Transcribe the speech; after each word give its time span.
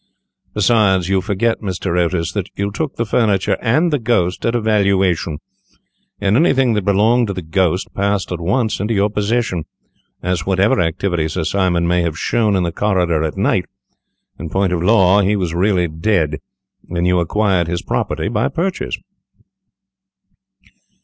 Besides, 0.55 1.09
you 1.09 1.21
forget, 1.21 1.61
Mr. 1.61 1.95
Otis, 1.99 2.31
that 2.31 2.49
you 2.55 2.71
took 2.71 2.95
the 2.95 3.05
furniture 3.05 3.55
and 3.61 3.93
the 3.93 3.99
ghost 3.99 4.43
at 4.47 4.55
a 4.55 4.59
valuation, 4.59 5.37
and 6.19 6.35
anything 6.35 6.73
that 6.73 6.83
belonged 6.85 7.27
to 7.27 7.33
the 7.33 7.43
ghost 7.43 7.87
passed 7.93 8.31
at 8.31 8.39
once 8.41 8.79
into 8.79 8.95
your 8.95 9.11
possession, 9.11 9.63
as, 10.23 10.43
whatever 10.43 10.81
activity 10.81 11.27
Sir 11.27 11.43
Simon 11.43 11.87
may 11.87 12.01
have 12.01 12.17
shown 12.17 12.55
in 12.55 12.63
the 12.63 12.71
corridor 12.71 13.21
at 13.23 13.37
night, 13.37 13.65
in 14.39 14.49
point 14.49 14.73
of 14.73 14.81
law 14.81 15.21
he 15.21 15.35
was 15.35 15.53
really 15.53 15.87
dead, 15.87 16.39
and 16.89 17.05
you 17.05 17.19
acquired 17.19 17.67
his 17.67 17.83
property 17.83 18.27
by 18.27 18.47
purchase." 18.47 18.97